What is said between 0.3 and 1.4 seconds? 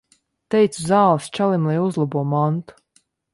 Teicu zāles